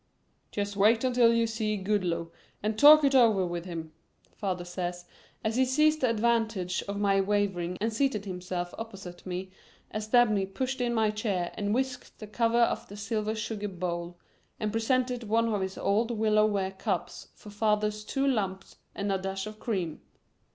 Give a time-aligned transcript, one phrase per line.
[0.49, 2.31] "Just wait until you see Goodloe
[2.63, 3.91] and talk it over with him,"
[4.35, 4.95] father said,
[5.43, 9.51] as he seized the advantage of my wavering and seated himself opposite me
[9.91, 14.17] as Dabney pushed in my chair and whisked the cover off the silver sugar bowl
[14.59, 19.19] and presented one of his old willow ware cups for father's two lumps and a
[19.19, 20.01] dash of cream.